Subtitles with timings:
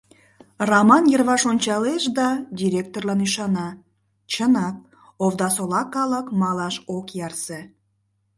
[0.69, 2.27] Раман йырваш ончалеш да
[2.59, 3.67] директорлан ӱшана:
[4.31, 4.75] чынак,
[5.23, 7.59] Овдасола калык малаш ок ярсе.